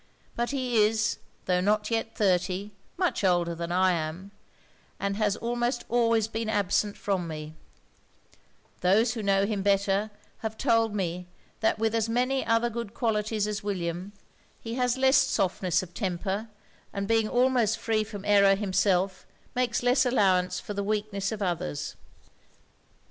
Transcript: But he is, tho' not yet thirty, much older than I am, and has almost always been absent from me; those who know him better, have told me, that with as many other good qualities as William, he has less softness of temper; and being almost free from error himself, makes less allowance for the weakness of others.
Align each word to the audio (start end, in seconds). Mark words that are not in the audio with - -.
But 0.35 0.49
he 0.49 0.83
is, 0.83 1.19
tho' 1.45 1.61
not 1.61 1.91
yet 1.91 2.15
thirty, 2.15 2.71
much 2.97 3.23
older 3.23 3.53
than 3.53 3.71
I 3.71 3.91
am, 3.91 4.31
and 4.99 5.15
has 5.17 5.35
almost 5.35 5.85
always 5.89 6.27
been 6.27 6.49
absent 6.49 6.97
from 6.97 7.27
me; 7.27 7.53
those 8.79 9.13
who 9.13 9.21
know 9.21 9.45
him 9.45 9.61
better, 9.61 10.09
have 10.39 10.57
told 10.57 10.95
me, 10.95 11.27
that 11.59 11.77
with 11.77 11.93
as 11.93 12.09
many 12.09 12.43
other 12.43 12.67
good 12.71 12.95
qualities 12.95 13.45
as 13.45 13.61
William, 13.63 14.11
he 14.59 14.73
has 14.73 14.97
less 14.97 15.17
softness 15.17 15.83
of 15.83 15.93
temper; 15.93 16.47
and 16.91 17.07
being 17.07 17.27
almost 17.29 17.77
free 17.77 18.03
from 18.03 18.25
error 18.25 18.55
himself, 18.55 19.27
makes 19.53 19.83
less 19.83 20.03
allowance 20.03 20.59
for 20.59 20.73
the 20.73 20.83
weakness 20.83 21.31
of 21.31 21.43
others. 21.43 21.95